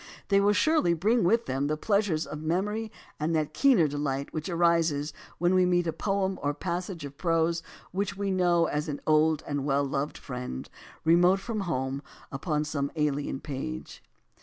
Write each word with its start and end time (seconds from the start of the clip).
They 0.29 0.41
will 0.41 0.53
surely 0.53 0.95
bring 0.95 1.23
with 1.23 1.45
them 1.45 1.67
the 1.67 1.77
pleasures 1.77 2.25
of 2.25 2.41
memory 2.41 2.91
and 3.19 3.35
that 3.35 3.53
keener 3.53 3.87
delight 3.87 4.33
which 4.33 4.49
arises 4.49 5.13
when 5.37 5.53
we 5.53 5.63
meet 5.63 5.85
a 5.85 5.93
poem 5.93 6.39
or 6.41 6.49
a 6.49 6.53
passage 6.55 7.05
of 7.05 7.19
prose 7.19 7.61
which 7.91 8.17
we 8.17 8.31
know 8.31 8.65
as 8.65 8.87
an 8.87 8.99
old 9.05 9.43
and 9.45 9.63
well 9.63 9.83
loved 9.85 10.17
friend, 10.17 10.71
remote 11.05 11.39
from 11.39 11.59
home, 11.69 12.01
upon 12.31 12.63
some 12.65 12.91
alien 12.95 13.41
page. 13.41 14.01